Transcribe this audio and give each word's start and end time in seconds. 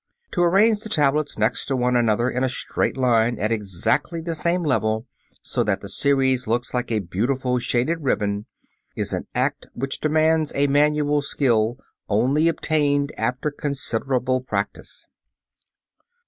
To 0.31 0.41
arrange 0.41 0.79
the 0.79 0.89
tablets 0.89 1.37
next 1.37 1.67
to 1.67 1.75
one 1.75 1.95
another 1.95 2.27
in 2.27 2.43
a 2.43 2.49
straight 2.49 2.97
line 2.97 3.37
at 3.37 3.51
exactly 3.51 4.19
the 4.19 4.33
same 4.33 4.63
level, 4.63 5.05
so 5.43 5.63
that 5.63 5.81
the 5.81 5.87
series 5.89 6.47
looks 6.47 6.73
like 6.73 6.91
a 6.91 6.97
beautiful 6.97 7.59
shaded 7.59 7.99
ribbon, 8.01 8.47
is 8.95 9.13
an 9.13 9.27
act 9.35 9.67
which 9.75 9.99
demands 9.99 10.53
a 10.55 10.65
manual 10.65 11.21
skill 11.21 11.77
only 12.09 12.47
obtained 12.47 13.11
after 13.15 13.51
considerable 13.51 14.41
practise. 14.41 15.05